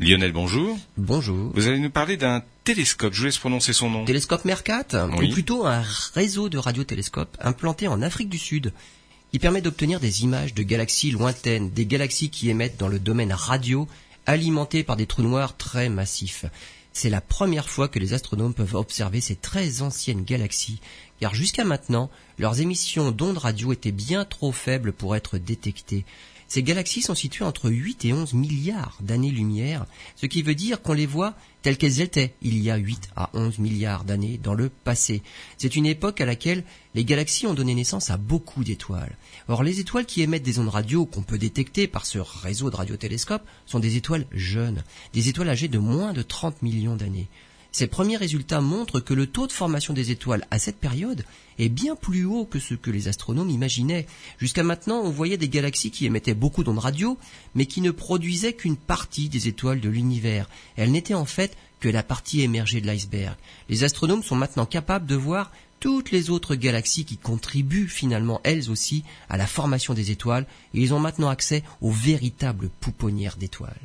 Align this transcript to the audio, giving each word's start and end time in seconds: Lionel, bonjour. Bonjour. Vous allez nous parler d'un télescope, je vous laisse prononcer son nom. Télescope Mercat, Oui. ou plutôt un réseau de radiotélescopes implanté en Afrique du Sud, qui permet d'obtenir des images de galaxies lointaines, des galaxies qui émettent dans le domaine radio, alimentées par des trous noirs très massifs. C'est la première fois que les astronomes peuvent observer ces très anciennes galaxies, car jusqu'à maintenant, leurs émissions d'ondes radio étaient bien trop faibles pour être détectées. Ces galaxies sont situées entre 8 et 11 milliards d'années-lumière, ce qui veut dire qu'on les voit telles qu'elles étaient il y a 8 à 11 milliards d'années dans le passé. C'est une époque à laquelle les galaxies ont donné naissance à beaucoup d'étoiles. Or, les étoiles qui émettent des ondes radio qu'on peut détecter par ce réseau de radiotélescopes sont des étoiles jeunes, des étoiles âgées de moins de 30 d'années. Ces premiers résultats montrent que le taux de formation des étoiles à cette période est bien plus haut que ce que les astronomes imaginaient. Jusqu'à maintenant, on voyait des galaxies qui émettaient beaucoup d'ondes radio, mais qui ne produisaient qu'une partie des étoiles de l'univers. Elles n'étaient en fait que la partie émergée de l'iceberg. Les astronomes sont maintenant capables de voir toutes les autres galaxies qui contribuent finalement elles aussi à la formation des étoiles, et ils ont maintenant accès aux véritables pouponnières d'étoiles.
Lionel, 0.00 0.32
bonjour. 0.32 0.78
Bonjour. 0.96 1.52
Vous 1.54 1.68
allez 1.68 1.78
nous 1.78 1.90
parler 1.90 2.16
d'un 2.16 2.42
télescope, 2.64 3.12
je 3.12 3.18
vous 3.20 3.24
laisse 3.26 3.36
prononcer 3.36 3.74
son 3.74 3.90
nom. 3.90 4.06
Télescope 4.06 4.46
Mercat, 4.46 4.86
Oui. 5.18 5.28
ou 5.28 5.32
plutôt 5.32 5.66
un 5.66 5.84
réseau 6.14 6.48
de 6.48 6.56
radiotélescopes 6.56 7.36
implanté 7.38 7.86
en 7.86 8.00
Afrique 8.00 8.30
du 8.30 8.38
Sud, 8.38 8.72
qui 9.30 9.38
permet 9.38 9.60
d'obtenir 9.60 10.00
des 10.00 10.22
images 10.22 10.54
de 10.54 10.62
galaxies 10.62 11.10
lointaines, 11.10 11.70
des 11.70 11.84
galaxies 11.84 12.30
qui 12.30 12.48
émettent 12.48 12.78
dans 12.80 12.88
le 12.88 12.98
domaine 12.98 13.32
radio, 13.34 13.86
alimentées 14.24 14.84
par 14.84 14.96
des 14.96 15.04
trous 15.04 15.22
noirs 15.22 15.54
très 15.58 15.90
massifs. 15.90 16.46
C'est 16.92 17.10
la 17.10 17.20
première 17.20 17.68
fois 17.68 17.88
que 17.88 17.98
les 17.98 18.14
astronomes 18.14 18.54
peuvent 18.54 18.74
observer 18.74 19.20
ces 19.20 19.36
très 19.36 19.82
anciennes 19.82 20.24
galaxies, 20.24 20.80
car 21.20 21.34
jusqu'à 21.34 21.64
maintenant, 21.64 22.10
leurs 22.38 22.60
émissions 22.60 23.12
d'ondes 23.12 23.38
radio 23.38 23.72
étaient 23.72 23.92
bien 23.92 24.24
trop 24.24 24.52
faibles 24.52 24.92
pour 24.92 25.14
être 25.14 25.38
détectées. 25.38 26.04
Ces 26.50 26.64
galaxies 26.64 27.02
sont 27.02 27.14
situées 27.14 27.44
entre 27.44 27.70
8 27.70 28.06
et 28.06 28.12
11 28.12 28.34
milliards 28.34 28.98
d'années-lumière, 29.00 29.86
ce 30.16 30.26
qui 30.26 30.42
veut 30.42 30.56
dire 30.56 30.82
qu'on 30.82 30.94
les 30.94 31.06
voit 31.06 31.36
telles 31.62 31.78
qu'elles 31.78 32.00
étaient 32.00 32.34
il 32.42 32.60
y 32.60 32.72
a 32.72 32.76
8 32.76 33.10
à 33.14 33.30
11 33.34 33.60
milliards 33.60 34.02
d'années 34.02 34.36
dans 34.42 34.54
le 34.54 34.68
passé. 34.68 35.22
C'est 35.58 35.76
une 35.76 35.86
époque 35.86 36.20
à 36.20 36.26
laquelle 36.26 36.64
les 36.96 37.04
galaxies 37.04 37.46
ont 37.46 37.54
donné 37.54 37.72
naissance 37.76 38.10
à 38.10 38.16
beaucoup 38.16 38.64
d'étoiles. 38.64 39.16
Or, 39.46 39.62
les 39.62 39.78
étoiles 39.78 40.06
qui 40.06 40.22
émettent 40.22 40.42
des 40.42 40.58
ondes 40.58 40.70
radio 40.70 41.06
qu'on 41.06 41.22
peut 41.22 41.38
détecter 41.38 41.86
par 41.86 42.04
ce 42.04 42.18
réseau 42.18 42.68
de 42.68 42.74
radiotélescopes 42.74 43.46
sont 43.64 43.78
des 43.78 43.94
étoiles 43.94 44.26
jeunes, 44.32 44.82
des 45.12 45.28
étoiles 45.28 45.50
âgées 45.50 45.68
de 45.68 45.78
moins 45.78 46.12
de 46.12 46.22
30 46.22 46.62
d'années. 46.96 47.28
Ces 47.72 47.86
premiers 47.86 48.16
résultats 48.16 48.60
montrent 48.60 48.98
que 48.98 49.14
le 49.14 49.28
taux 49.28 49.46
de 49.46 49.52
formation 49.52 49.94
des 49.94 50.10
étoiles 50.10 50.44
à 50.50 50.58
cette 50.58 50.78
période 50.78 51.24
est 51.58 51.68
bien 51.68 51.94
plus 51.94 52.24
haut 52.24 52.44
que 52.44 52.58
ce 52.58 52.74
que 52.74 52.90
les 52.90 53.06
astronomes 53.06 53.50
imaginaient. 53.50 54.06
Jusqu'à 54.38 54.64
maintenant, 54.64 55.00
on 55.04 55.10
voyait 55.10 55.36
des 55.36 55.48
galaxies 55.48 55.92
qui 55.92 56.04
émettaient 56.06 56.34
beaucoup 56.34 56.64
d'ondes 56.64 56.78
radio, 56.80 57.16
mais 57.54 57.66
qui 57.66 57.80
ne 57.80 57.92
produisaient 57.92 58.54
qu'une 58.54 58.76
partie 58.76 59.28
des 59.28 59.46
étoiles 59.46 59.80
de 59.80 59.88
l'univers. 59.88 60.48
Elles 60.76 60.90
n'étaient 60.90 61.14
en 61.14 61.26
fait 61.26 61.56
que 61.78 61.88
la 61.88 62.02
partie 62.02 62.40
émergée 62.40 62.80
de 62.80 62.86
l'iceberg. 62.86 63.36
Les 63.68 63.84
astronomes 63.84 64.24
sont 64.24 64.36
maintenant 64.36 64.66
capables 64.66 65.06
de 65.06 65.14
voir 65.14 65.52
toutes 65.78 66.10
les 66.10 66.28
autres 66.28 66.56
galaxies 66.56 67.06
qui 67.06 67.16
contribuent 67.16 67.88
finalement 67.88 68.40
elles 68.42 68.70
aussi 68.70 69.04
à 69.28 69.36
la 69.36 69.46
formation 69.46 69.94
des 69.94 70.10
étoiles, 70.10 70.46
et 70.74 70.80
ils 70.80 70.92
ont 70.92 70.98
maintenant 70.98 71.30
accès 71.30 71.62
aux 71.80 71.90
véritables 71.90 72.68
pouponnières 72.80 73.36
d'étoiles. 73.36 73.80